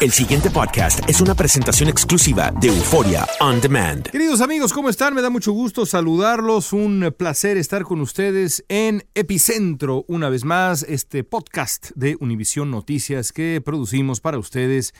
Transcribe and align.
El 0.00 0.12
siguiente 0.12 0.50
podcast 0.50 1.06
es 1.10 1.20
una 1.20 1.34
presentación 1.34 1.90
exclusiva 1.90 2.50
de 2.58 2.68
Euforia 2.68 3.26
On 3.38 3.60
Demand. 3.60 4.08
Queridos 4.08 4.40
amigos, 4.40 4.72
¿cómo 4.72 4.88
están? 4.88 5.12
Me 5.12 5.20
da 5.20 5.28
mucho 5.28 5.52
gusto 5.52 5.84
saludarlos. 5.84 6.72
Un 6.72 7.14
placer 7.18 7.58
estar 7.58 7.82
con 7.82 8.00
ustedes 8.00 8.64
en 8.70 9.04
Epicentro, 9.14 10.06
una 10.08 10.30
vez 10.30 10.46
más, 10.46 10.84
este 10.84 11.22
podcast 11.22 11.90
de 11.96 12.16
Univisión 12.18 12.70
Noticias 12.70 13.30
que 13.30 13.60
producimos 13.62 14.20
para 14.20 14.38
ustedes 14.38 14.94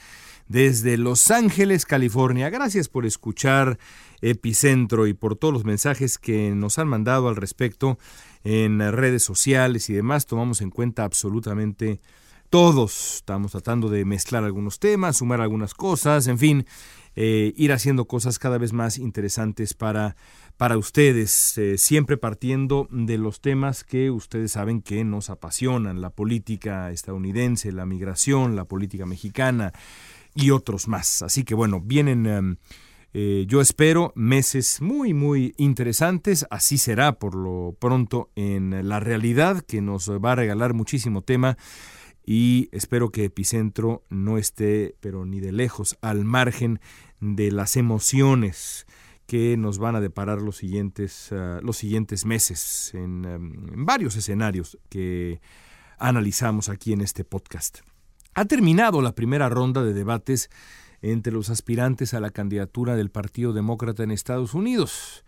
desde 0.47 0.97
Los 0.97 1.31
Ángeles, 1.31 1.87
California. 1.87 2.51
Gracias 2.51 2.87
por 2.87 3.07
escuchar 3.07 3.79
Epicentro 4.21 5.07
y 5.07 5.15
por 5.15 5.35
todos 5.35 5.51
los 5.51 5.65
mensajes 5.65 6.19
que 6.19 6.51
nos 6.51 6.77
han 6.77 6.87
mandado 6.87 7.27
al 7.27 7.37
respecto 7.37 7.97
en 8.43 8.79
redes 8.91 9.23
sociales 9.23 9.89
y 9.89 9.93
demás. 9.93 10.27
Tomamos 10.27 10.61
en 10.61 10.69
cuenta 10.69 11.05
absolutamente 11.05 11.99
todos 12.51 13.15
estamos 13.15 13.53
tratando 13.53 13.87
de 13.87 14.03
mezclar 14.03 14.43
algunos 14.43 14.77
temas, 14.77 15.17
sumar 15.17 15.39
algunas 15.39 15.73
cosas, 15.73 16.27
en 16.27 16.37
fin, 16.37 16.65
eh, 17.15 17.53
ir 17.55 17.71
haciendo 17.71 18.05
cosas 18.05 18.39
cada 18.39 18.57
vez 18.57 18.73
más 18.73 18.97
interesantes 18.97 19.73
para, 19.73 20.17
para 20.57 20.77
ustedes, 20.77 21.57
eh, 21.57 21.77
siempre 21.77 22.17
partiendo 22.17 22.89
de 22.91 23.17
los 23.17 23.39
temas 23.39 23.85
que 23.85 24.11
ustedes 24.11 24.51
saben 24.51 24.81
que 24.81 25.05
nos 25.05 25.29
apasionan, 25.29 26.01
la 26.01 26.09
política 26.09 26.91
estadounidense, 26.91 27.71
la 27.71 27.85
migración, 27.85 28.57
la 28.57 28.65
política 28.65 29.05
mexicana 29.05 29.71
y 30.35 30.51
otros 30.51 30.89
más. 30.89 31.21
Así 31.21 31.45
que 31.45 31.55
bueno, 31.55 31.79
vienen... 31.79 32.25
em, 32.25 32.55
eh, 33.13 33.43
yo 33.45 33.59
espero 33.59 34.13
meses 34.15 34.79
muy, 34.79 35.13
muy 35.13 35.53
interesantes. 35.57 36.47
Así 36.49 36.77
será 36.77 37.19
por 37.19 37.35
lo 37.35 37.75
pronto 37.77 38.29
en 38.35 38.87
la 38.87 39.01
realidad, 39.01 39.63
que 39.67 39.81
nos 39.81 40.09
va 40.09 40.31
a 40.31 40.35
regalar 40.35 40.73
muchísimo 40.73 41.21
tema 41.21 41.57
y 42.25 42.69
espero 42.71 43.09
que 43.09 43.25
Epicentro 43.25 44.03
no 44.09 44.37
esté, 44.37 44.95
pero 44.99 45.25
ni 45.25 45.39
de 45.39 45.51
lejos, 45.51 45.97
al 46.01 46.23
margen 46.25 46.79
de 47.19 47.51
las 47.51 47.77
emociones 47.77 48.85
que 49.25 49.55
nos 49.57 49.77
van 49.79 49.95
a 49.95 50.01
deparar 50.01 50.41
los 50.41 50.57
siguientes, 50.57 51.29
ah, 51.31 51.59
los 51.63 51.77
siguientes 51.77 52.25
meses 52.25 52.91
en, 52.93 53.25
em, 53.25 53.73
en 53.73 53.85
varios 53.85 54.15
escenarios 54.15 54.77
que 54.89 55.41
analizamos 55.97 56.69
aquí 56.69 56.93
en 56.93 57.01
este 57.01 57.23
podcast. 57.23 57.79
Ha 58.33 58.45
terminado 58.45 59.01
la 59.01 59.13
primera 59.13 59.49
ronda 59.49 59.83
de 59.83 59.93
debates 59.93 60.49
entre 61.01 61.33
los 61.33 61.49
aspirantes 61.49 62.13
a 62.13 62.19
la 62.19 62.29
candidatura 62.31 62.95
del 62.95 63.09
Partido 63.09 63.53
Demócrata 63.53 64.03
en 64.03 64.11
Estados 64.11 64.53
Unidos. 64.53 65.23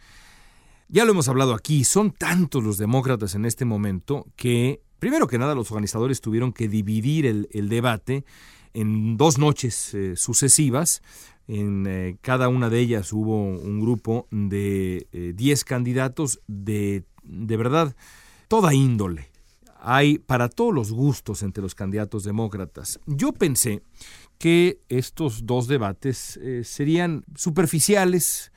Ya 0.89 1.05
lo 1.05 1.11
hemos 1.11 1.27
hablado 1.27 1.53
aquí, 1.53 1.83
son 1.83 2.11
tantos 2.11 2.63
los 2.63 2.77
demócratas 2.77 3.35
en 3.35 3.45
este 3.45 3.65
momento 3.65 4.27
que 4.35 4.81
Primero 5.03 5.27
que 5.27 5.37
nada, 5.37 5.53
los 5.53 5.69
organizadores 5.69 6.21
tuvieron 6.21 6.53
que 6.53 6.69
dividir 6.69 7.25
el, 7.25 7.67
debate 7.67 8.23
en 8.73 9.17
dos 9.17 9.37
noches 9.37 9.93
eh, 9.93 10.15
sucesivas. 10.15 11.01
En 11.45 11.85
eh, 11.85 12.15
cada 12.21 12.47
una 12.47 12.69
de 12.69 12.79
ellas 12.79 13.11
hubo 13.11 13.35
un 13.35 13.81
grupo 13.81 14.29
de 14.31 15.33
10 15.35 15.65
candidatos 15.65 16.39
de, 16.47 17.03
de 17.21 17.57
verdad, 17.57 17.97
toda 18.47 18.73
índole. 18.73 19.29
Hay 19.81 20.19
para 20.19 20.47
todos 20.47 20.73
los 20.73 20.93
gustos 20.93 21.43
entre 21.43 21.61
los 21.61 21.75
candidatos 21.75 22.23
demócratas. 22.23 23.01
Yo 23.05 23.33
pensé 23.33 23.81
que 24.37 24.79
estos 24.87 25.45
dos 25.45 25.67
debates 25.67 26.37
eh, 26.37 26.63
serían 26.63 27.25
superficiales, 27.35 28.53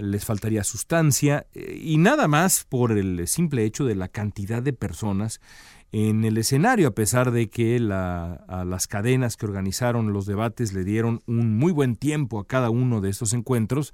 les 0.00 0.24
faltaría 0.24 0.64
sustancia 0.64 1.46
y 1.54 1.96
nada 1.98 2.26
más 2.26 2.64
por 2.64 2.90
el 2.90 3.28
simple 3.28 3.64
hecho 3.64 3.84
de 3.84 3.94
la 3.94 4.08
cantidad 4.08 4.60
de 4.60 4.72
personas 4.72 5.40
en 5.92 6.24
el 6.24 6.36
escenario, 6.36 6.88
a 6.88 6.94
pesar 6.94 7.30
de 7.30 7.48
que 7.48 7.78
la, 7.78 8.32
a 8.48 8.64
las 8.64 8.86
cadenas 8.86 9.36
que 9.36 9.46
organizaron 9.46 10.12
los 10.12 10.26
debates 10.26 10.72
le 10.72 10.84
dieron 10.84 11.20
un 11.26 11.56
muy 11.56 11.72
buen 11.72 11.96
tiempo 11.96 12.40
a 12.40 12.46
cada 12.46 12.70
uno 12.70 13.00
de 13.00 13.10
estos 13.10 13.32
encuentros, 13.32 13.92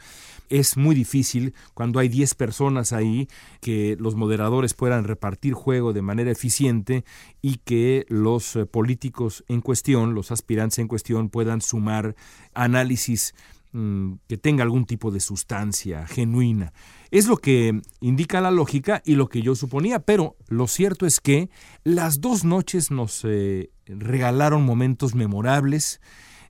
es 0.48 0.76
muy 0.76 0.94
difícil 0.94 1.54
cuando 1.75 1.98
hay 1.98 2.08
10 2.08 2.34
personas 2.34 2.92
ahí 2.92 3.28
que 3.60 3.97
los 4.00 4.14
moderadores 4.14 4.75
puedan 4.75 5.04
repartir 5.04 5.54
juego 5.54 5.92
de 5.92 6.03
manera 6.03 6.30
eficiente 6.30 7.04
y 7.41 7.56
que 7.58 8.06
los 8.09 8.56
eh, 8.56 8.66
políticos 8.66 9.44
en 9.48 9.60
cuestión, 9.60 10.14
los 10.14 10.32
aspirantes 10.32 10.78
en 10.78 10.88
cuestión, 10.88 11.28
puedan 11.28 11.60
sumar 11.60 12.16
análisis 12.54 13.34
mm, 13.72 14.15
que 14.28 14.38
tenga 14.38 14.62
algún 14.62 14.87
tipo 14.87 15.10
de 15.10 15.21
sustancia 15.21 16.06
genuina. 16.06 16.72
Es 17.10 17.27
lo 17.27 17.37
que 17.37 17.81
indica 18.00 18.41
la 18.41 18.50
lógica 18.50 19.03
y 19.05 19.16
lo 19.16 19.28
que 19.28 19.43
yo 19.43 19.55
suponía, 19.55 20.00
pero 20.00 20.37
lo 20.49 20.66
cierto 20.66 21.06
es 21.06 21.21
que 21.21 21.50
las 21.84 22.21
dos 22.21 22.44
noches 22.44 22.91
nos 22.91 23.22
eh, 23.25 23.71
regalaron 23.87 24.65
momentos 24.65 25.15
memorables 25.15 26.00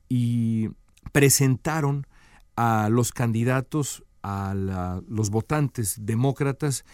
y 0.09 0.69
presentaron 1.13 2.07
a 2.57 2.89
los 2.91 3.13
candidatos, 3.13 4.05
a 4.23 4.55
los 5.09 5.31
votantes 5.31 5.97
demócratas, 6.01 6.85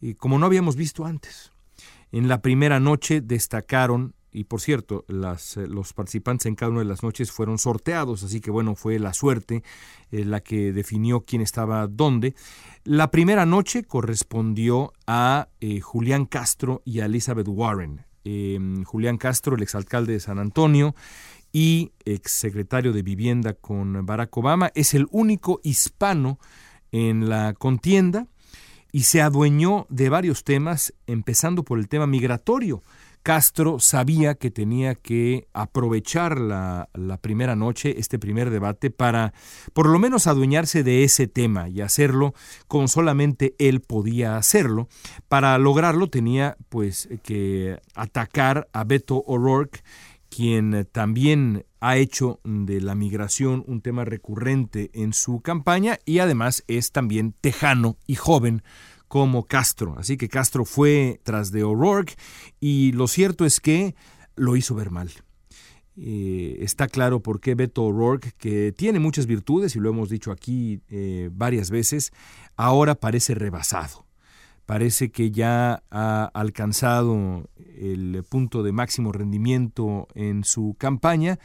y 0.00 0.14
como 0.14 0.38
no 0.38 0.46
habíamos 0.46 0.76
visto 0.76 1.04
antes. 1.04 1.50
En 2.12 2.28
la 2.28 2.42
primera 2.42 2.80
noche 2.80 3.20
destacaron, 3.20 4.14
y 4.36 4.44
por 4.44 4.60
cierto, 4.60 5.06
las, 5.08 5.56
eh, 5.56 5.66
los 5.66 5.94
participantes 5.94 6.44
en 6.44 6.56
cada 6.56 6.70
una 6.70 6.80
de 6.80 6.86
las 6.86 7.02
noches 7.02 7.32
fueron 7.32 7.56
sorteados, 7.56 8.22
así 8.22 8.42
que 8.42 8.50
bueno, 8.50 8.74
fue 8.74 8.98
la 8.98 9.14
suerte 9.14 9.62
eh, 10.12 10.26
la 10.26 10.40
que 10.40 10.74
definió 10.74 11.22
quién 11.22 11.40
estaba 11.40 11.86
dónde. 11.86 12.34
La 12.84 13.10
primera 13.10 13.46
noche 13.46 13.84
correspondió 13.84 14.92
a 15.06 15.48
eh, 15.60 15.80
Julián 15.80 16.26
Castro 16.26 16.82
y 16.84 17.00
a 17.00 17.06
Elizabeth 17.06 17.48
Warren. 17.48 18.04
Eh, 18.24 18.58
Julián 18.84 19.16
Castro, 19.16 19.56
el 19.56 19.62
exalcalde 19.62 20.12
de 20.12 20.20
San 20.20 20.38
Antonio 20.38 20.94
y 21.50 21.92
exsecretario 22.04 22.92
de 22.92 23.02
Vivienda 23.02 23.54
con 23.54 24.04
Barack 24.04 24.36
Obama, 24.36 24.70
es 24.74 24.92
el 24.92 25.06
único 25.12 25.60
hispano 25.64 26.38
en 26.92 27.30
la 27.30 27.54
contienda 27.54 28.26
y 28.92 29.04
se 29.04 29.22
adueñó 29.22 29.86
de 29.88 30.10
varios 30.10 30.44
temas, 30.44 30.92
empezando 31.06 31.64
por 31.64 31.78
el 31.78 31.88
tema 31.88 32.06
migratorio. 32.06 32.82
Castro 33.26 33.80
sabía 33.80 34.36
que 34.36 34.52
tenía 34.52 34.94
que 34.94 35.48
aprovechar 35.52 36.40
la, 36.40 36.88
primera 37.20 37.56
noche, 37.56 37.98
este 37.98 38.20
primer 38.20 38.50
debate, 38.50 38.92
para 38.92 39.34
por 39.72 39.88
lo 39.88 39.98
menos 39.98 40.28
adueñarse 40.28 40.84
de 40.84 41.02
ese 41.02 41.26
tema 41.26 41.68
y 41.68 41.80
hacerlo 41.80 42.34
como 42.68 42.86
solamente 42.86 43.56
él 43.58 43.80
podía 43.80 44.36
hacerlo. 44.36 44.86
Para 45.26 45.58
lograrlo 45.58 46.08
tenía 46.08 46.56
pues 46.68 47.08
que 47.24 47.80
atacar 47.96 48.68
a 48.72 48.84
Beto 48.84 49.24
O'Rourke, 49.26 49.82
quien 50.28 50.86
también 50.92 51.66
ha 51.80 51.96
hecho 51.96 52.38
de 52.44 52.80
la 52.80 52.94
migración 52.94 53.64
un 53.66 53.80
tema 53.80 54.04
recurrente 54.04 54.90
en 54.94 55.12
su 55.12 55.40
campaña 55.40 55.98
y 56.04 56.20
además 56.20 56.62
es 56.68 56.92
también 56.92 57.34
tejano 57.40 57.96
y 58.06 58.14
joven 58.14 58.62
como 59.08 59.46
Castro. 59.46 59.96
Así 59.98 60.16
que 60.16 60.28
Castro 60.28 60.64
fue 60.64 61.20
tras 61.22 61.52
de 61.52 61.64
O'Rourke 61.64 62.14
y 62.60 62.92
lo 62.92 63.08
cierto 63.08 63.44
es 63.44 63.60
que 63.60 63.94
lo 64.34 64.56
hizo 64.56 64.74
ver 64.74 64.90
mal. 64.90 65.10
Eh, 65.96 66.58
está 66.60 66.88
claro 66.88 67.20
por 67.20 67.40
qué 67.40 67.54
Beto 67.54 67.84
O'Rourke, 67.84 68.32
que 68.36 68.72
tiene 68.72 68.98
muchas 68.98 69.26
virtudes 69.26 69.76
y 69.76 69.80
lo 69.80 69.88
hemos 69.88 70.10
dicho 70.10 70.30
aquí 70.30 70.82
eh, 70.90 71.30
varias 71.32 71.70
veces, 71.70 72.12
ahora 72.56 72.94
parece 72.94 73.34
rebasado 73.34 74.06
parece 74.66 75.10
que 75.10 75.30
ya 75.30 75.84
ha 75.90 76.24
alcanzado 76.34 77.48
el 77.76 78.22
punto 78.28 78.64
de 78.64 78.72
máximo 78.72 79.12
rendimiento 79.12 80.08
en 80.14 80.42
su 80.44 80.74
campaña 80.76 81.38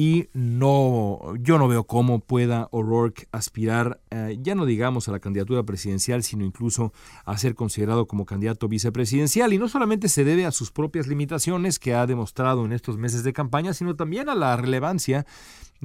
y 0.00 0.28
no 0.32 1.18
yo 1.40 1.58
no 1.58 1.66
veo 1.66 1.82
cómo 1.82 2.20
pueda 2.20 2.68
O'Rourke 2.70 3.26
aspirar 3.32 4.00
eh, 4.12 4.38
ya 4.40 4.54
no 4.54 4.64
digamos 4.64 5.08
a 5.08 5.10
la 5.10 5.18
candidatura 5.18 5.64
presidencial 5.64 6.22
sino 6.22 6.44
incluso 6.44 6.92
a 7.24 7.36
ser 7.36 7.56
considerado 7.56 8.06
como 8.06 8.24
candidato 8.24 8.68
vicepresidencial 8.68 9.52
y 9.52 9.58
no 9.58 9.68
solamente 9.68 10.08
se 10.08 10.22
debe 10.22 10.46
a 10.46 10.52
sus 10.52 10.70
propias 10.70 11.08
limitaciones 11.08 11.80
que 11.80 11.94
ha 11.94 12.06
demostrado 12.06 12.64
en 12.64 12.72
estos 12.72 12.96
meses 12.96 13.24
de 13.24 13.32
campaña 13.32 13.74
sino 13.74 13.96
también 13.96 14.28
a 14.28 14.36
la 14.36 14.56
relevancia 14.56 15.26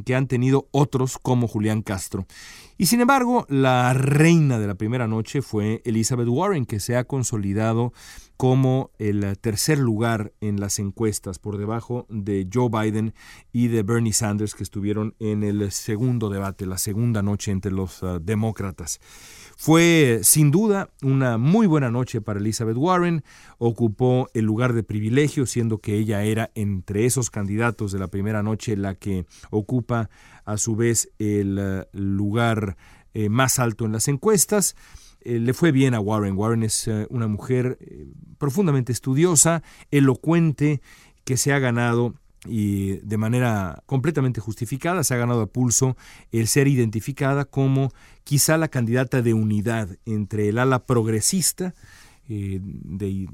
que 0.05 0.13
han 0.13 0.27
tenido 0.27 0.67
otros 0.71 1.17
como 1.19 1.47
Julián 1.47 1.83
Castro. 1.83 2.25
Y 2.79 2.87
sin 2.87 3.01
embargo, 3.01 3.45
la 3.47 3.93
reina 3.93 4.57
de 4.57 4.65
la 4.65 4.73
primera 4.73 5.07
noche 5.07 5.43
fue 5.43 5.83
Elizabeth 5.85 6.27
Warren, 6.27 6.65
que 6.65 6.79
se 6.79 6.97
ha 6.97 7.03
consolidado 7.03 7.93
como 8.37 8.91
el 8.97 9.37
tercer 9.39 9.79
lugar 9.79 10.33
en 10.41 10.59
las 10.59 10.79
encuestas, 10.79 11.39
por 11.39 11.57
debajo 11.57 12.05
de 12.09 12.47
Joe 12.51 12.69
Biden 12.69 13.13
y 13.51 13.67
de 13.67 13.83
Bernie 13.83 14.13
Sanders, 14.13 14.55
que 14.55 14.63
estuvieron 14.63 15.15
en 15.19 15.43
el 15.43 15.71
segundo 15.71 16.29
debate, 16.29 16.65
la 16.65 16.77
segunda 16.77 17.21
noche 17.21 17.51
entre 17.51 17.71
los 17.71 18.03
ah, 18.03 18.19
demócratas. 18.21 18.99
Fue 19.55 20.19
sin 20.23 20.51
duda 20.51 20.89
una 21.01 21.37
muy 21.37 21.67
buena 21.67 21.91
noche 21.91 22.21
para 22.21 22.39
Elizabeth 22.39 22.77
Warren, 22.77 23.23
ocupó 23.59 24.29
el 24.33 24.45
lugar 24.45 24.73
de 24.73 24.83
privilegio, 24.83 25.45
siendo 25.45 25.77
que 25.77 25.97
ella 25.97 26.23
era 26.23 26.51
entre 26.55 27.05
esos 27.05 27.29
candidatos 27.29 27.91
de 27.91 27.99
la 27.99 28.07
primera 28.07 28.43
noche 28.43 28.75
la 28.75 28.95
que 28.95 29.25
ocupa 29.51 30.09
a 30.45 30.57
su 30.57 30.75
vez 30.75 31.11
el 31.19 31.57
eh, 31.59 31.87
lugar 31.93 32.77
eh, 33.13 33.29
más 33.29 33.59
alto 33.59 33.85
en 33.85 33.91
las 33.91 34.07
encuestas. 34.07 34.75
Eh, 35.23 35.39
le 35.39 35.53
fue 35.53 35.71
bien 35.71 35.93
a 35.93 35.99
Warren. 35.99 36.37
Warren 36.37 36.63
es 36.63 36.89
una 37.09 37.27
mujer 37.27 37.77
profundamente 38.37 38.91
estudiosa, 38.91 39.63
elocuente, 39.91 40.81
que 41.23 41.37
se 41.37 41.53
ha 41.53 41.59
ganado 41.59 42.15
y 42.45 42.97
de 42.97 43.17
manera 43.17 43.83
completamente 43.85 44.41
justificada 44.41 45.03
se 45.03 45.13
ha 45.13 45.17
ganado 45.17 45.41
a 45.41 45.47
pulso 45.47 45.95
el 46.31 46.47
ser 46.47 46.67
identificada 46.67 47.45
como 47.45 47.91
quizá 48.23 48.57
la 48.57 48.67
candidata 48.67 49.21
de 49.21 49.33
unidad 49.33 49.97
entre 50.05 50.49
el 50.49 50.57
ala 50.57 50.85
progresista, 50.85 51.73
eh, 52.29 52.59
de, 52.61 53.29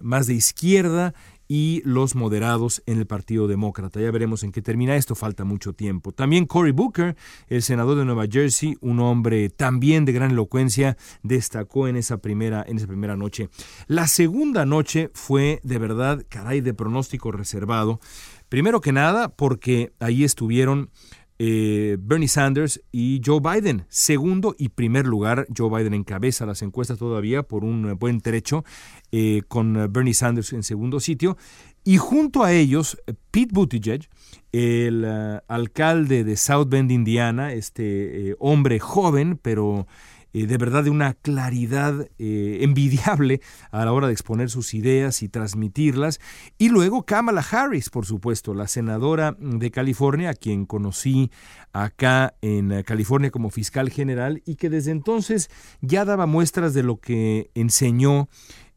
más 0.00 0.26
de 0.26 0.34
izquierda, 0.34 1.14
y 1.48 1.82
los 1.84 2.14
moderados 2.14 2.82
en 2.86 2.98
el 2.98 3.06
Partido 3.06 3.46
Demócrata. 3.46 4.00
Ya 4.00 4.10
veremos 4.10 4.42
en 4.42 4.52
qué 4.52 4.62
termina 4.62 4.96
esto, 4.96 5.14
falta 5.14 5.44
mucho 5.44 5.72
tiempo. 5.72 6.12
También 6.12 6.46
Cory 6.46 6.72
Booker, 6.72 7.16
el 7.48 7.62
senador 7.62 7.98
de 7.98 8.04
Nueva 8.04 8.26
Jersey, 8.30 8.76
un 8.80 9.00
hombre 9.00 9.50
también 9.50 10.04
de 10.04 10.12
gran 10.12 10.30
elocuencia, 10.30 10.96
destacó 11.22 11.86
en 11.86 11.96
esa 11.96 12.18
primera, 12.18 12.64
en 12.66 12.78
esa 12.78 12.86
primera 12.86 13.16
noche. 13.16 13.50
La 13.86 14.06
segunda 14.06 14.64
noche 14.64 15.10
fue 15.12 15.60
de 15.62 15.78
verdad, 15.78 16.24
caray, 16.28 16.60
de 16.60 16.74
pronóstico 16.74 17.30
reservado. 17.30 18.00
Primero 18.48 18.80
que 18.80 18.92
nada, 18.92 19.28
porque 19.28 19.92
ahí 20.00 20.24
estuvieron 20.24 20.90
eh, 21.38 21.96
Bernie 22.00 22.28
Sanders 22.28 22.80
y 22.92 23.20
Joe 23.24 23.40
Biden. 23.40 23.84
Segundo 23.88 24.54
y 24.58 24.68
primer 24.70 25.06
lugar, 25.06 25.46
Joe 25.56 25.70
Biden 25.70 25.94
encabeza 25.94 26.46
las 26.46 26.62
encuestas 26.62 26.98
todavía 26.98 27.42
por 27.42 27.64
un 27.64 27.96
buen 27.98 28.20
trecho, 28.20 28.64
eh, 29.12 29.42
con 29.48 29.92
Bernie 29.92 30.14
Sanders 30.14 30.52
en 30.52 30.62
segundo 30.62 31.00
sitio. 31.00 31.36
Y 31.82 31.98
junto 31.98 32.44
a 32.44 32.52
ellos, 32.52 32.96
Pete 33.30 33.52
Buttigieg, 33.52 34.08
el 34.52 35.04
alcalde 35.48 36.24
de 36.24 36.36
South 36.36 36.68
Bend, 36.68 36.90
Indiana, 36.90 37.52
este 37.52 38.30
eh, 38.30 38.36
hombre 38.38 38.78
joven, 38.78 39.38
pero 39.40 39.86
eh, 40.34 40.46
de 40.46 40.58
verdad 40.58 40.84
de 40.84 40.90
una 40.90 41.14
claridad 41.14 42.08
eh, 42.18 42.58
envidiable 42.60 43.40
a 43.70 43.84
la 43.84 43.92
hora 43.92 44.08
de 44.08 44.12
exponer 44.12 44.50
sus 44.50 44.74
ideas 44.74 45.22
y 45.22 45.28
transmitirlas. 45.30 46.20
Y 46.58 46.68
luego 46.68 47.04
Kamala 47.04 47.44
Harris, 47.50 47.88
por 47.88 48.04
supuesto, 48.04 48.52
la 48.52 48.68
senadora 48.68 49.36
de 49.38 49.70
California, 49.70 50.30
a 50.30 50.34
quien 50.34 50.66
conocí 50.66 51.30
acá 51.72 52.34
en 52.42 52.82
California 52.82 53.30
como 53.30 53.50
fiscal 53.50 53.90
general 53.90 54.42
y 54.44 54.56
que 54.56 54.68
desde 54.68 54.90
entonces 54.90 55.50
ya 55.80 56.04
daba 56.04 56.26
muestras 56.26 56.74
de 56.74 56.82
lo 56.82 56.98
que 56.98 57.50
enseñó 57.54 58.28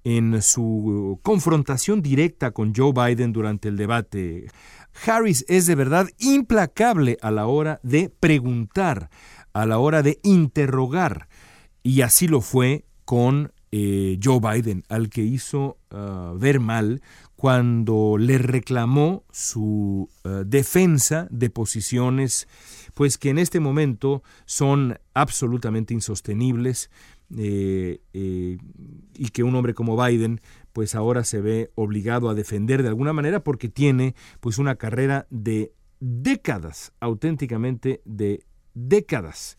en 0.03 0.41
su 0.41 1.19
confrontación 1.21 2.01
directa 2.01 2.51
con 2.51 2.73
Joe 2.73 2.93
Biden 2.93 3.33
durante 3.33 3.67
el 3.67 3.75
debate. 3.75 4.47
Harris 5.05 5.43
es 5.47 5.65
de 5.65 5.75
verdad 5.75 6.07
implacable 6.17 7.17
a 7.21 7.29
la 7.29 7.47
hora 7.47 7.79
de 7.83 8.09
preguntar, 8.09 9.09
a 9.53 9.65
la 9.65 9.79
hora 9.79 10.03
de 10.03 10.19
interrogar. 10.23 11.27
Y 11.87 12.01
así 12.01 12.27
lo 12.27 12.41
fue 12.41 12.83
con 13.05 13.53
eh, 13.71 14.19
Joe 14.21 14.41
Biden, 14.41 14.83
al 14.89 15.09
que 15.09 15.21
hizo 15.21 15.77
ah, 15.89 16.33
ver 16.35 16.59
mal 16.59 17.01
cuando 17.37 18.17
le 18.19 18.37
reclamó 18.39 19.23
su 19.31 20.09
ah, 20.25 20.43
defensa 20.45 21.29
de 21.31 21.49
posiciones, 21.49 22.49
pues 22.93 23.17
que 23.17 23.29
en 23.29 23.37
este 23.37 23.61
momento 23.61 24.21
son 24.43 24.99
absolutamente 25.13 25.93
insostenibles 25.93 26.91
eh, 27.37 28.01
eh, 28.11 28.57
y 29.13 29.29
que 29.29 29.43
un 29.43 29.55
hombre 29.55 29.73
como 29.73 29.95
Biden 29.95 30.41
pues 30.73 30.93
ahora 30.93 31.23
se 31.23 31.39
ve 31.39 31.71
obligado 31.75 32.27
a 32.27 32.35
defender 32.35 32.83
de 32.83 32.89
alguna 32.89 33.13
manera 33.13 33.45
porque 33.45 33.69
tiene 33.69 34.13
pues 34.41 34.57
una 34.57 34.75
carrera 34.75 35.25
de 35.29 35.71
décadas, 36.01 36.91
auténticamente 36.99 38.01
de 38.03 38.43
décadas 38.73 39.57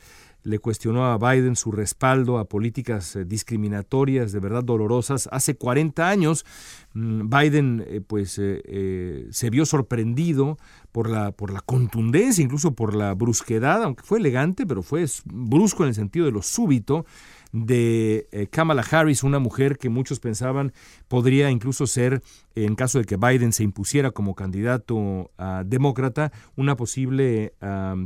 le 0.48 0.58
cuestionó 0.58 1.04
a 1.06 1.18
Biden 1.18 1.56
su 1.56 1.70
respaldo 1.70 2.38
a 2.38 2.46
políticas 2.46 3.14
eh, 3.16 3.24
discriminatorias 3.24 4.32
de 4.32 4.40
verdad 4.40 4.64
dolorosas. 4.64 5.28
Hace 5.30 5.56
40 5.56 6.08
años 6.08 6.44
mm, 6.94 7.28
Biden 7.28 7.84
eh, 7.86 8.00
pues 8.00 8.40
eh, 8.42 9.28
se 9.30 9.50
vio 9.50 9.66
sorprendido 9.66 10.58
por 10.90 11.10
la, 11.10 11.32
por 11.32 11.52
la 11.52 11.60
contundencia, 11.60 12.42
incluso 12.42 12.72
por 12.72 12.94
la 12.94 13.14
brusquedad, 13.14 13.82
aunque 13.82 14.02
fue 14.02 14.18
elegante, 14.18 14.66
pero 14.66 14.82
fue 14.82 15.04
brusco 15.26 15.82
en 15.82 15.90
el 15.90 15.94
sentido 15.94 16.26
de 16.26 16.32
lo 16.32 16.42
súbito 16.42 17.04
de 17.52 18.28
eh, 18.32 18.46
Kamala 18.48 18.84
Harris, 18.88 19.22
una 19.22 19.38
mujer 19.38 19.78
que 19.78 19.88
muchos 19.88 20.20
pensaban 20.20 20.72
podría 21.08 21.50
incluso 21.50 21.86
ser, 21.86 22.22
en 22.54 22.74
caso 22.74 22.98
de 22.98 23.04
que 23.04 23.16
Biden 23.16 23.52
se 23.52 23.62
impusiera 23.62 24.10
como 24.10 24.34
candidato 24.34 25.30
demócrata, 25.64 26.32
una 26.56 26.76
posible 26.76 27.54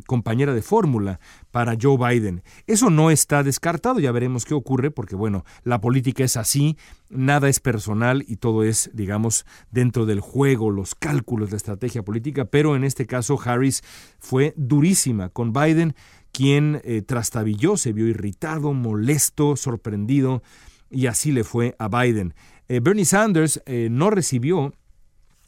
compañera 0.07 0.53
de 0.55 0.63
fórmula 0.63 1.21
para 1.51 1.77
Joe 1.81 1.97
Biden. 1.97 2.43
Eso 2.67 2.91
no 2.91 3.11
está 3.11 3.43
descartado, 3.43 3.99
ya 3.99 4.13
veremos 4.13 4.45
qué 4.45 4.55
ocurre, 4.55 4.91
porque 4.91 5.17
bueno, 5.17 5.45
la 5.65 5.81
política 5.81 6.25
es 6.25 6.37
así, 6.37 6.77
nada 7.09 7.49
es 7.49 7.61
personal 7.61 8.25
y 8.27 8.37
todo 8.37 8.65
es, 8.65 8.91
digamos, 8.93 9.47
dentro 9.71 10.07
del 10.07 10.21
juego, 10.21 10.71
los 10.71 10.95
cálculos, 10.95 11.51
la 11.51 11.57
estrategia 11.57 12.03
política, 12.03 12.45
pero 12.45 12.77
en 12.77 12.85
este 12.85 13.07
caso 13.07 13.39
Harris 13.43 13.83
fue 14.19 14.55
durísima 14.57 15.29
con 15.29 15.53
Biden 15.53 15.95
quien 16.33 16.81
eh, 16.85 17.03
trastabilló, 17.03 17.77
se 17.77 17.93
vio 17.93 18.07
irritado, 18.07 18.73
molesto, 18.73 19.57
sorprendido, 19.57 20.43
y 20.91 21.07
así 21.07 21.31
le 21.31 21.45
fue 21.45 21.77
a 21.79 21.89
Biden. 21.89 22.35
Eh, 22.69 22.81
Bernie 22.81 23.05
Sanders 23.05 23.63
eh, 23.67 23.89
no 23.91 24.11
recibió, 24.11 24.73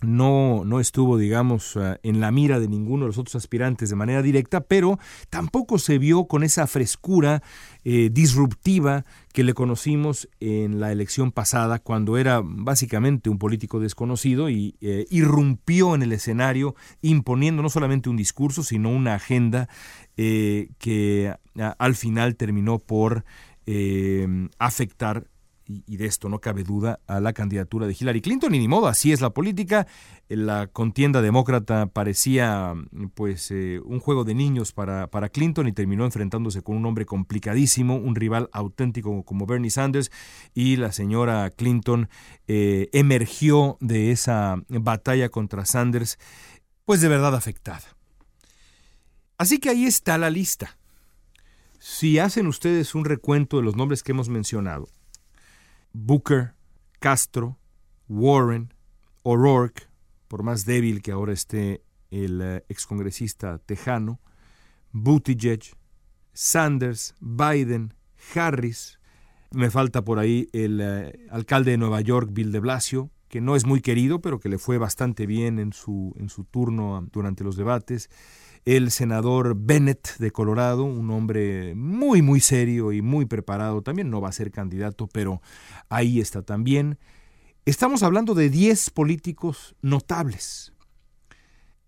no, 0.01 0.65
no 0.67 0.81
estuvo, 0.81 1.17
digamos, 1.17 1.79
en 2.03 2.21
la 2.21 2.31
mira 2.31 2.61
de 2.61 2.69
ninguno 2.69 3.05
de 3.05 3.07
los 3.09 3.17
otros 3.17 3.37
aspirantes 3.37 3.89
de 3.89 3.97
manera 3.97 4.21
directa, 4.21 4.61
pero 4.61 4.99
tampoco 5.31 5.79
se 5.79 5.97
vio 5.97 6.27
con 6.27 6.43
esa 6.43 6.67
frescura 6.67 7.43
disruptiva 7.85 9.07
que 9.33 9.45
le 9.45 9.55
conocimos 9.55 10.29
en 10.41 10.79
la 10.79 10.93
elección 10.93 11.33
pasada, 11.33 11.79
cuando 11.79 12.19
era 12.19 12.43
básicamente 12.45 13.31
un 13.31 13.39
político 13.39 13.81
desconocido 13.81 14.51
y 14.51 14.77
irrumpió 15.09 15.95
en 15.95 16.03
el 16.03 16.13
escenario 16.13 16.75
imponiendo 17.01 17.63
no 17.63 17.71
solamente 17.71 18.11
un 18.11 18.19
discurso, 18.19 18.63
sino 18.63 18.91
una 18.91 19.15
agenda 19.15 19.71
eh, 20.17 20.69
que 20.79 21.35
al 21.79 21.95
final 21.95 22.37
terminó 22.37 22.79
por 22.79 23.25
eh, 23.67 24.49
afectar 24.59 25.29
y, 25.67 25.97
de 25.97 26.05
esto 26.05 26.29
no 26.29 26.41
cabe 26.41 26.63
duda, 26.63 27.01
a 27.07 27.21
la 27.21 27.33
candidatura 27.33 27.87
de 27.87 27.97
Hillary 27.99 28.21
Clinton. 28.21 28.55
Y 28.55 28.59
ni 28.59 28.69
modo, 28.69 28.87
así 28.87 29.13
es 29.13 29.23
la 29.23 29.31
política. 29.31 29.87
La 30.29 30.67
contienda 30.67 31.23
demócrata 31.23 31.87
parecía 31.87 32.75
pues 33.15 33.51
eh, 33.51 33.81
un 33.83 33.99
juego 33.99 34.25
de 34.25 34.35
niños 34.35 34.73
para, 34.73 35.07
para 35.07 35.31
Clinton 35.31 35.67
y 35.67 35.73
terminó 35.73 36.05
enfrentándose 36.05 36.61
con 36.61 36.77
un 36.77 36.85
hombre 36.85 37.07
complicadísimo, 37.07 37.97
un 37.97 38.15
rival 38.15 38.51
auténtico 38.53 39.25
como 39.25 39.47
Bernie 39.47 39.71
Sanders. 39.71 40.11
Y 40.53 40.77
la 40.77 40.93
señora 40.93 41.51
Clinton 41.51 42.11
emergió 42.47 43.79
de 43.81 44.11
esa 44.11 44.63
batalla 44.69 45.31
contra 45.31 45.65
Sanders, 45.65 46.19
pues 46.85 47.01
de 47.01 47.09
verdad 47.09 47.35
afectada. 47.35 47.95
Así 49.39 49.59
que 49.59 49.71
ahí 49.71 49.87
está 49.87 50.19
la 50.19 50.31
lista. 50.31 50.77
Si 51.79 52.19
hacen 52.19 52.47
ustedes 52.47 52.95
un 52.95 53.05
recuento 53.05 53.59
de 53.59 53.63
los 53.63 53.77
nombres 53.77 54.03
que 54.03 54.13
hemos 54.13 54.29
mencionado, 54.29 54.89
Booker, 55.93 56.55
Castro, 56.99 57.59
Warren, 58.09 58.73
O'Rourke, 59.23 59.89
por 60.29 60.43
más 60.43 60.65
débil 60.65 61.03
que 61.03 61.13
ahora 61.13 61.33
esté 61.33 61.83
el 62.11 62.41
eh, 62.41 62.65
excongresista 62.69 63.59
tejano, 63.59 64.21
Buttigieg, 64.93 65.63
Sanders, 66.33 67.15
Biden, 67.21 67.95
Harris, 68.35 68.99
me 69.51 69.71
falta 69.71 70.03
por 70.03 70.19
ahí 70.19 70.49
el 70.53 70.81
eh, 70.81 71.27
alcalde 71.31 71.73
de 71.73 71.79
Nueva 71.79 72.01
York, 72.01 72.31
Bill 72.33 72.53
de 72.53 72.61
Blasio, 72.61 73.11
que 73.35 73.41
no 73.41 73.57
es 73.57 73.67
muy 73.67 73.81
querido, 73.81 74.21
pero 74.21 74.39
que 74.39 74.49
le 74.49 74.59
fue 74.59 74.79
bastante 74.79 75.27
bien 75.27 75.59
en 75.59 75.73
su, 75.73 76.15
en 76.21 76.29
su 76.29 76.45
turno 76.45 77.05
durante 77.11 77.43
los 77.43 77.57
debates, 77.57 78.09
el 78.65 78.93
senador 78.93 79.57
Bennett 79.59 80.19
de 80.19 80.31
Colorado, 80.31 80.85
un 80.85 81.11
hombre 81.11 81.75
muy, 81.75 82.23
muy 82.23 82.39
serio 82.39 82.93
y 82.93 83.03
muy 83.03 83.27
preparado, 83.27 83.83
también 83.83 84.09
no 84.09 84.21
va 84.21 84.29
a 84.29 84.33
ser 84.33 84.53
candidato, 84.53 85.09
pero 85.09 85.43
ahí 85.89 86.21
está 86.21 86.43
también. 86.43 86.97
Estamos 87.65 88.05
hablando 88.05 88.35
de 88.35 88.51
10 88.51 88.91
políticos 88.91 89.75
notables. 89.83 90.73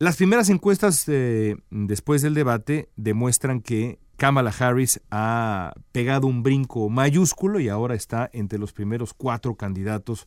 Las 0.01 0.17
primeras 0.17 0.49
encuestas 0.49 1.05
eh, 1.07 1.55
después 1.71 2.23
del 2.23 2.35
debate 2.35 2.91
demuestran 2.97 3.61
que 3.61 4.01
Kamala 4.17 4.51
Harris 4.59 5.01
ha 5.11 5.75
pegado 5.93 6.27
un 6.27 6.43
brinco 6.43 6.89
mayúsculo 6.89 7.61
y 7.61 7.69
ahora 7.69 7.95
está 7.95 8.31
entre 8.33 8.59
los 8.59 8.73
primeros 8.73 9.13
cuatro 9.13 9.57
candidatos 9.57 10.27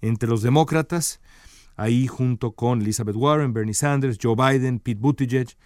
entre 0.00 0.28
los 0.28 0.42
demócratas, 0.42 1.20
ahí 1.76 2.08
junto 2.08 2.52
con 2.52 2.82
Elizabeth 2.82 3.14
Warren, 3.14 3.52
Bernie 3.52 3.74
Sanders, 3.74 4.18
Joe 4.20 4.34
Biden, 4.34 4.80
Pete 4.80 5.00
Buttigieg. 5.00 5.56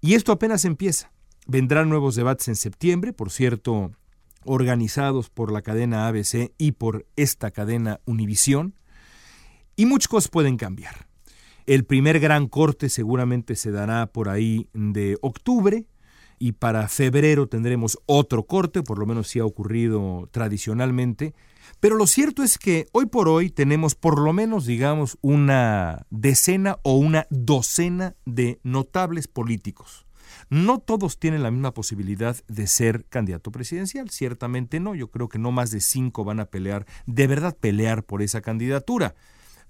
Y 0.00 0.14
esto 0.14 0.32
apenas 0.32 0.64
empieza. 0.66 1.10
Vendrán 1.46 1.88
nuevos 1.88 2.14
debates 2.14 2.48
en 2.48 2.56
septiembre, 2.56 3.14
por 3.14 3.30
cierto, 3.30 3.92
organizados 4.44 5.30
por 5.30 5.50
la 5.50 5.62
cadena 5.62 6.08
ABC 6.08 6.52
y 6.58 6.72
por 6.72 7.06
esta 7.16 7.50
cadena 7.50 8.00
Univisión. 8.04 8.74
Y 9.76 9.86
muchas 9.86 10.08
cosas 10.08 10.28
pueden 10.28 10.58
cambiar. 10.58 11.08
El 11.64 11.84
primer 11.84 12.20
gran 12.20 12.48
corte 12.48 12.90
seguramente 12.90 13.56
se 13.56 13.70
dará 13.70 14.06
por 14.06 14.28
ahí 14.28 14.68
de 14.74 15.16
octubre 15.22 15.86
y 16.38 16.52
para 16.52 16.88
febrero 16.88 17.48
tendremos 17.48 17.98
otro 18.06 18.44
corte, 18.44 18.82
por 18.82 18.98
lo 18.98 19.06
menos 19.06 19.28
si 19.28 19.38
ha 19.38 19.44
ocurrido 19.44 20.28
tradicionalmente. 20.30 21.34
Pero 21.80 21.96
lo 21.96 22.06
cierto 22.06 22.42
es 22.42 22.58
que 22.58 22.86
hoy 22.92 23.06
por 23.06 23.28
hoy 23.28 23.50
tenemos 23.50 23.94
por 23.94 24.20
lo 24.20 24.32
menos, 24.32 24.66
digamos, 24.66 25.18
una 25.20 26.06
decena 26.10 26.78
o 26.82 26.94
una 26.94 27.26
docena 27.30 28.16
de 28.24 28.58
notables 28.62 29.28
políticos. 29.28 30.06
No 30.50 30.78
todos 30.78 31.18
tienen 31.18 31.42
la 31.42 31.50
misma 31.50 31.74
posibilidad 31.74 32.36
de 32.48 32.66
ser 32.66 33.04
candidato 33.06 33.50
presidencial, 33.50 34.10
ciertamente 34.10 34.80
no, 34.80 34.94
yo 34.94 35.10
creo 35.10 35.28
que 35.28 35.38
no 35.38 35.52
más 35.52 35.70
de 35.70 35.80
cinco 35.80 36.24
van 36.24 36.40
a 36.40 36.46
pelear, 36.46 36.86
de 37.06 37.26
verdad 37.26 37.56
pelear 37.58 38.04
por 38.04 38.22
esa 38.22 38.40
candidatura. 38.40 39.14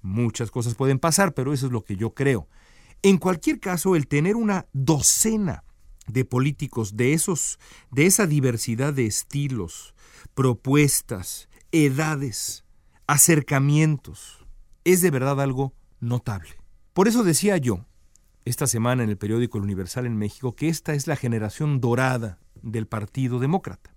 Muchas 0.01 0.51
cosas 0.51 0.75
pueden 0.75 0.99
pasar, 0.99 1.35
pero 1.35 1.53
eso 1.53 1.67
es 1.67 1.73
lo 1.73 1.85
que 1.85 1.97
yo 1.97 2.15
creo. 2.15 2.49
En 3.03 3.19
cualquier 3.19 3.61
caso, 3.61 3.97
el 3.97 4.09
tener 4.09 4.37
una 4.37 4.67
docena 4.73 5.65
de 6.09 6.25
políticos 6.25 6.97
de 6.97 7.12
esos 7.12 7.59
de 7.91 8.07
esa 8.07 8.27
diversidad 8.27 8.93
de 8.93 9.07
estilos, 9.07 9.95
propuestas, 10.35 11.49
edades, 11.73 12.65
acercamientos. 13.07 14.47
Es 14.85 15.00
de 15.00 15.11
verdad 15.11 15.41
algo 15.41 15.75
notable. 16.00 16.50
Por 16.93 17.09
eso 17.09 17.23
decía 17.23 17.57
yo, 17.59 17.85
esta 18.45 18.67
semana 18.67 19.03
en 19.03 19.11
el 19.11 19.19
periódico 19.19 19.59
El 19.59 19.65
Universal 19.65 20.07
en 20.07 20.17
México, 20.17 20.55
que 20.55 20.69
esta 20.69 20.95
es 20.95 21.07
la 21.07 21.17
generación 21.17 21.81
dorada 21.81 22.38
del 22.62 22.87
Partido 22.87 23.38
Demócrata. 23.38 23.95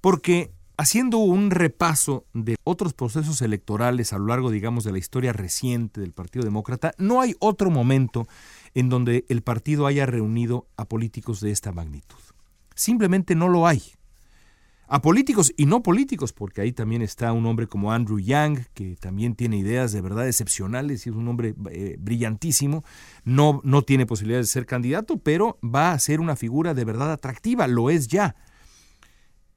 Porque 0.00 0.52
haciendo 0.76 1.18
un 1.18 1.50
repaso 1.50 2.26
de 2.34 2.56
otros 2.64 2.92
procesos 2.92 3.40
electorales 3.42 4.12
a 4.12 4.18
lo 4.18 4.26
largo, 4.26 4.50
digamos, 4.50 4.84
de 4.84 4.92
la 4.92 4.98
historia 4.98 5.32
reciente 5.32 6.00
del 6.00 6.12
Partido 6.12 6.44
Demócrata, 6.44 6.92
no 6.98 7.20
hay 7.20 7.34
otro 7.38 7.70
momento 7.70 8.26
en 8.76 8.90
donde 8.90 9.24
el 9.30 9.42
partido 9.42 9.86
haya 9.86 10.04
reunido 10.04 10.68
a 10.76 10.84
políticos 10.84 11.40
de 11.40 11.50
esta 11.50 11.72
magnitud. 11.72 12.18
Simplemente 12.74 13.34
no 13.34 13.48
lo 13.48 13.66
hay 13.66 13.82
a 14.86 15.00
políticos 15.00 15.52
y 15.56 15.64
no 15.64 15.82
políticos, 15.82 16.34
porque 16.34 16.60
ahí 16.60 16.72
también 16.72 17.00
está 17.00 17.32
un 17.32 17.46
hombre 17.46 17.66
como 17.66 17.90
Andrew 17.90 18.20
Yang, 18.20 18.66
que 18.74 18.94
también 18.96 19.34
tiene 19.34 19.56
ideas 19.56 19.92
de 19.92 20.02
verdad 20.02 20.28
excepcionales 20.28 21.06
y 21.06 21.10
es 21.10 21.16
un 21.16 21.26
hombre 21.26 21.54
eh, 21.70 21.96
brillantísimo. 21.98 22.84
No, 23.24 23.62
no 23.64 23.80
tiene 23.80 24.04
posibilidades 24.04 24.48
de 24.48 24.52
ser 24.52 24.66
candidato, 24.66 25.16
pero 25.16 25.58
va 25.64 25.92
a 25.92 25.98
ser 25.98 26.20
una 26.20 26.36
figura 26.36 26.74
de 26.74 26.84
verdad 26.84 27.10
atractiva, 27.10 27.66
lo 27.66 27.88
es 27.88 28.08
ya. 28.08 28.36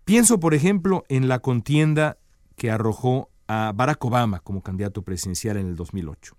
Pienso, 0.06 0.40
por 0.40 0.54
ejemplo, 0.54 1.04
en 1.10 1.28
la 1.28 1.40
contienda 1.40 2.18
que 2.56 2.72
arrojó 2.72 3.30
a 3.48 3.74
Barack 3.76 4.04
Obama 4.06 4.40
como 4.40 4.64
candidato 4.64 5.04
presidencial 5.04 5.58
en 5.58 5.68
el 5.68 5.76
2008. 5.76 6.39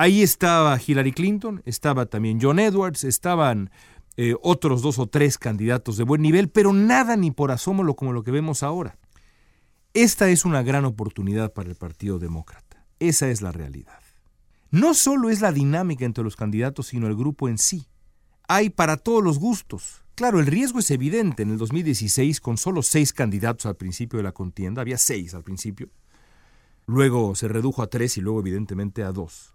Ahí 0.00 0.22
estaba 0.22 0.80
Hillary 0.80 1.12
Clinton, 1.12 1.60
estaba 1.66 2.06
también 2.06 2.38
John 2.40 2.58
Edwards, 2.58 3.04
estaban 3.04 3.70
eh, 4.16 4.34
otros 4.40 4.80
dos 4.80 4.98
o 4.98 5.08
tres 5.08 5.36
candidatos 5.36 5.98
de 5.98 6.04
buen 6.04 6.22
nivel, 6.22 6.48
pero 6.48 6.72
nada 6.72 7.16
ni 7.16 7.32
por 7.32 7.50
asomo 7.50 7.94
como 7.94 8.14
lo 8.14 8.22
que 8.22 8.30
vemos 8.30 8.62
ahora. 8.62 8.96
Esta 9.92 10.30
es 10.30 10.46
una 10.46 10.62
gran 10.62 10.86
oportunidad 10.86 11.52
para 11.52 11.68
el 11.68 11.76
Partido 11.76 12.18
Demócrata. 12.18 12.86
Esa 12.98 13.28
es 13.28 13.42
la 13.42 13.52
realidad. 13.52 14.00
No 14.70 14.94
solo 14.94 15.28
es 15.28 15.42
la 15.42 15.52
dinámica 15.52 16.06
entre 16.06 16.24
los 16.24 16.34
candidatos, 16.34 16.86
sino 16.86 17.06
el 17.06 17.14
grupo 17.14 17.50
en 17.50 17.58
sí. 17.58 17.86
Hay 18.48 18.70
para 18.70 18.96
todos 18.96 19.22
los 19.22 19.38
gustos. 19.38 20.02
Claro, 20.14 20.40
el 20.40 20.46
riesgo 20.46 20.78
es 20.78 20.90
evidente. 20.90 21.42
En 21.42 21.50
el 21.50 21.58
2016, 21.58 22.40
con 22.40 22.56
solo 22.56 22.80
seis 22.80 23.12
candidatos 23.12 23.66
al 23.66 23.76
principio 23.76 24.16
de 24.16 24.22
la 24.22 24.32
contienda, 24.32 24.80
había 24.80 24.96
seis 24.96 25.34
al 25.34 25.42
principio, 25.42 25.90
luego 26.86 27.34
se 27.34 27.48
redujo 27.48 27.82
a 27.82 27.88
tres 27.88 28.16
y 28.16 28.22
luego 28.22 28.40
evidentemente 28.40 29.02
a 29.02 29.12
dos. 29.12 29.52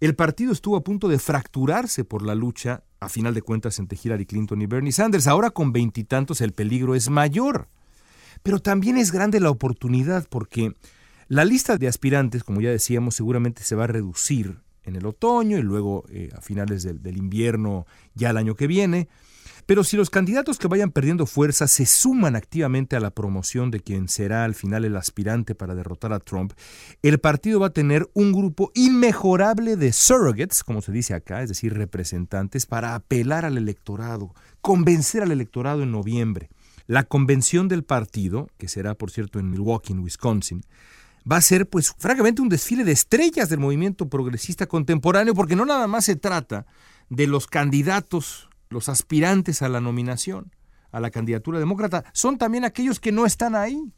El 0.00 0.16
partido 0.16 0.52
estuvo 0.52 0.76
a 0.76 0.82
punto 0.82 1.08
de 1.08 1.18
fracturarse 1.18 2.04
por 2.04 2.22
la 2.22 2.34
lucha, 2.34 2.84
a 3.00 3.10
final 3.10 3.34
de 3.34 3.42
cuentas, 3.42 3.78
entre 3.78 3.98
Hillary 4.02 4.24
Clinton 4.24 4.62
y 4.62 4.66
Bernie 4.66 4.92
Sanders. 4.92 5.26
Ahora 5.26 5.50
con 5.50 5.72
veintitantos 5.72 6.40
el 6.40 6.52
peligro 6.52 6.94
es 6.94 7.10
mayor. 7.10 7.68
Pero 8.42 8.60
también 8.60 8.96
es 8.96 9.12
grande 9.12 9.40
la 9.40 9.50
oportunidad 9.50 10.26
porque 10.30 10.74
la 11.28 11.44
lista 11.44 11.76
de 11.76 11.86
aspirantes, 11.86 12.44
como 12.44 12.62
ya 12.62 12.70
decíamos, 12.70 13.14
seguramente 13.14 13.62
se 13.62 13.74
va 13.74 13.84
a 13.84 13.88
reducir 13.88 14.60
en 14.84 14.96
el 14.96 15.04
otoño 15.04 15.58
y 15.58 15.62
luego 15.62 16.04
eh, 16.08 16.30
a 16.34 16.40
finales 16.40 16.82
del 16.82 17.16
invierno 17.18 17.86
ya 18.14 18.30
el 18.30 18.38
año 18.38 18.54
que 18.54 18.66
viene. 18.66 19.08
Pero 19.70 19.84
si 19.84 19.96
los 19.96 20.10
candidatos 20.10 20.58
que 20.58 20.66
vayan 20.66 20.90
perdiendo 20.90 21.26
fuerza 21.26 21.68
se 21.68 21.86
suman 21.86 22.34
activamente 22.34 22.96
a 22.96 23.00
la 23.00 23.12
promoción 23.12 23.70
de 23.70 23.78
quien 23.78 24.08
será 24.08 24.42
al 24.42 24.56
final 24.56 24.84
el 24.84 24.96
aspirante 24.96 25.54
para 25.54 25.76
derrotar 25.76 26.12
a 26.12 26.18
Trump, 26.18 26.54
el 27.02 27.20
partido 27.20 27.60
va 27.60 27.68
a 27.68 27.72
tener 27.72 28.10
un 28.12 28.32
grupo 28.32 28.72
inmejorable 28.74 29.76
de 29.76 29.92
surrogates, 29.92 30.64
como 30.64 30.82
se 30.82 30.90
dice 30.90 31.14
acá, 31.14 31.44
es 31.44 31.50
decir, 31.50 31.74
representantes, 31.74 32.66
para 32.66 32.96
apelar 32.96 33.44
al 33.44 33.58
electorado, 33.58 34.34
convencer 34.60 35.22
al 35.22 35.30
electorado 35.30 35.84
en 35.84 35.92
noviembre. 35.92 36.50
La 36.88 37.04
convención 37.04 37.68
del 37.68 37.84
partido, 37.84 38.48
que 38.58 38.66
será 38.66 38.96
por 38.96 39.12
cierto 39.12 39.38
en 39.38 39.50
Milwaukee, 39.50 39.92
Wisconsin, 39.92 40.64
va 41.30 41.36
a 41.36 41.42
ser 41.42 41.68
pues 41.68 41.94
francamente 41.96 42.42
un 42.42 42.48
desfile 42.48 42.82
de 42.82 42.90
estrellas 42.90 43.48
del 43.48 43.60
movimiento 43.60 44.08
progresista 44.08 44.66
contemporáneo, 44.66 45.32
porque 45.32 45.54
no 45.54 45.64
nada 45.64 45.86
más 45.86 46.06
se 46.06 46.16
trata 46.16 46.66
de 47.08 47.28
los 47.28 47.46
candidatos 47.46 48.49
los 48.70 48.88
aspirantes 48.88 49.62
a 49.62 49.68
la 49.68 49.80
nominación, 49.80 50.54
a 50.92 51.00
la 51.00 51.10
candidatura 51.10 51.58
demócrata, 51.58 52.04
son 52.12 52.38
también 52.38 52.64
aquellos 52.64 53.00
que 53.00 53.12
no 53.12 53.26
están 53.26 53.56
ahí. 53.56 53.92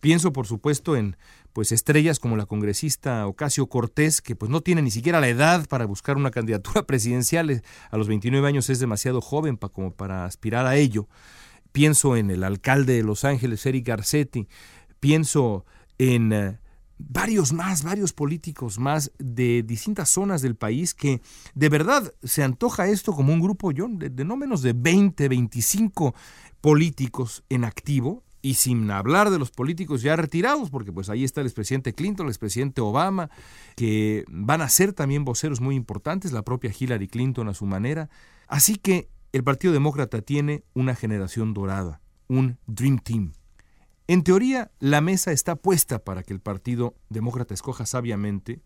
Pienso, 0.00 0.32
por 0.32 0.48
supuesto, 0.48 0.96
en 0.96 1.16
pues 1.52 1.70
estrellas 1.70 2.18
como 2.18 2.36
la 2.36 2.46
congresista 2.46 3.26
Ocasio 3.28 3.68
Cortés, 3.68 4.20
que 4.20 4.34
pues 4.34 4.50
no 4.50 4.60
tiene 4.60 4.82
ni 4.82 4.90
siquiera 4.90 5.20
la 5.20 5.28
edad 5.28 5.68
para 5.68 5.86
buscar 5.86 6.16
una 6.16 6.30
candidatura 6.32 6.82
presidencial, 6.82 7.62
a 7.90 7.96
los 7.96 8.08
29 8.08 8.46
años 8.46 8.68
es 8.70 8.80
demasiado 8.80 9.20
joven 9.20 9.56
como 9.56 9.92
para 9.92 10.24
aspirar 10.24 10.66
a 10.66 10.74
ello. 10.74 11.08
Pienso 11.70 12.16
en 12.16 12.30
el 12.30 12.42
alcalde 12.42 12.94
de 12.94 13.02
Los 13.04 13.24
Ángeles, 13.24 13.64
Eric 13.64 13.86
Garcetti, 13.86 14.48
pienso 14.98 15.64
en 15.98 16.32
eh, 16.32 16.58
varios 17.08 17.52
más, 17.52 17.82
varios 17.82 18.12
políticos 18.12 18.78
más 18.78 19.12
de 19.18 19.62
distintas 19.62 20.08
zonas 20.08 20.42
del 20.42 20.56
país 20.56 20.94
que 20.94 21.20
de 21.54 21.68
verdad 21.68 22.12
se 22.22 22.42
antoja 22.42 22.88
esto 22.88 23.12
como 23.12 23.32
un 23.32 23.40
grupo, 23.40 23.72
de, 23.72 24.10
de 24.10 24.24
no 24.24 24.36
menos 24.36 24.62
de 24.62 24.72
20, 24.72 25.28
25 25.28 26.14
políticos 26.60 27.44
en 27.48 27.64
activo 27.64 28.24
Y 28.44 28.54
sin 28.54 28.90
hablar 28.90 29.30
de 29.30 29.38
los 29.38 29.50
políticos 29.50 30.02
ya 30.02 30.16
retirados, 30.16 30.70
porque 30.70 30.92
pues 30.92 31.08
ahí 31.08 31.22
está 31.22 31.40
el 31.40 31.46
expresidente 31.46 31.92
Clinton, 31.92 32.26
el 32.26 32.30
expresidente 32.30 32.80
Obama, 32.80 33.30
que 33.76 34.24
van 34.28 34.62
a 34.62 34.68
ser 34.68 34.92
también 34.92 35.24
voceros 35.24 35.60
muy 35.60 35.76
importantes, 35.76 36.32
la 36.32 36.42
propia 36.42 36.72
Hillary 36.76 37.06
Clinton 37.06 37.48
a 37.48 37.54
su 37.54 37.66
manera. 37.66 38.08
Así 38.48 38.76
que 38.76 39.08
el 39.32 39.44
Partido 39.44 39.72
Demócrata 39.72 40.22
tiene 40.22 40.64
una 40.74 40.96
generación 40.96 41.54
dorada, 41.54 42.00
un 42.26 42.58
Dream 42.66 42.98
Team. 42.98 43.32
En 44.08 44.24
teoría, 44.24 44.70
la 44.80 45.00
mesa 45.00 45.32
está 45.32 45.56
puesta 45.56 46.00
para 46.00 46.22
que 46.22 46.32
el 46.32 46.40
Partido 46.40 46.94
Demócrata 47.08 47.54
escoja 47.54 47.86
sabiamente 47.86 48.62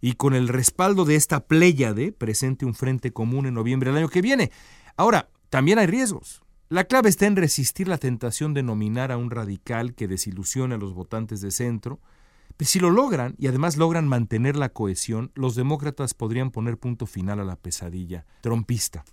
y 0.00 0.14
con 0.14 0.34
el 0.34 0.48
respaldo 0.48 1.04
de 1.04 1.16
esta 1.16 1.46
pléyade 1.46 2.12
presente 2.12 2.64
un 2.64 2.74
frente 2.74 3.12
común 3.12 3.46
en 3.46 3.54
noviembre 3.54 3.90
del 3.90 3.98
año 3.98 4.08
que 4.08 4.22
viene. 4.22 4.50
Ahora, 4.96 5.28
también 5.50 5.78
hay 5.78 5.86
riesgos. 5.86 6.42
La 6.68 6.84
clave 6.84 7.08
está 7.08 7.26
en 7.26 7.36
resistir 7.36 7.88
la 7.88 7.98
tentación 7.98 8.54
de 8.54 8.62
nominar 8.62 9.12
a 9.12 9.16
un 9.16 9.30
radical 9.30 9.94
que 9.94 10.08
desilusione 10.08 10.76
a 10.76 10.78
los 10.78 10.94
votantes 10.94 11.40
de 11.40 11.50
centro. 11.50 12.00
Pues 12.56 12.70
si 12.70 12.78
lo 12.78 12.90
logran 12.90 13.34
y 13.38 13.48
además 13.48 13.76
logran 13.76 14.06
mantener 14.06 14.56
la 14.56 14.68
cohesión, 14.68 15.32
los 15.34 15.56
demócratas 15.56 16.14
podrían 16.14 16.50
poner 16.50 16.78
punto 16.78 17.06
final 17.06 17.40
a 17.40 17.44
la 17.44 17.56
pesadilla 17.56 18.24
trompista. 18.40 19.04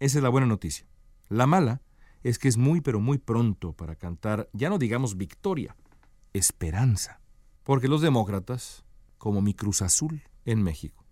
Esa 0.00 0.18
es 0.18 0.22
la 0.22 0.30
buena 0.30 0.46
noticia. 0.46 0.86
La 1.28 1.46
mala 1.46 1.82
es 2.22 2.38
que 2.38 2.48
es 2.48 2.56
muy 2.56 2.80
pero 2.80 3.00
muy 3.00 3.18
pronto 3.18 3.72
para 3.72 3.96
cantar, 3.96 4.48
ya 4.52 4.68
no 4.68 4.78
digamos 4.78 5.16
victoria, 5.16 5.76
esperanza. 6.32 7.20
Porque 7.62 7.88
los 7.88 8.00
demócratas, 8.00 8.84
como 9.18 9.40
mi 9.40 9.54
Cruz 9.54 9.82
Azul 9.82 10.22
en 10.44 10.62
México, 10.62 11.04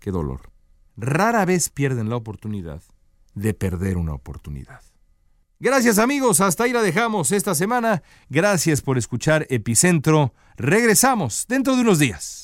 qué 0.00 0.10
dolor, 0.10 0.50
rara 0.96 1.44
vez 1.44 1.68
pierden 1.68 2.08
la 2.08 2.16
oportunidad 2.16 2.82
de 3.34 3.54
perder 3.54 3.96
una 3.96 4.14
oportunidad. 4.14 4.82
Gracias 5.60 5.98
amigos, 5.98 6.40
hasta 6.40 6.64
ahí 6.64 6.72
la 6.72 6.82
dejamos 6.82 7.32
esta 7.32 7.54
semana. 7.54 8.02
Gracias 8.28 8.82
por 8.82 8.98
escuchar 8.98 9.46
Epicentro. 9.50 10.34
Regresamos 10.56 11.46
dentro 11.48 11.74
de 11.74 11.82
unos 11.82 11.98
días. 11.98 12.43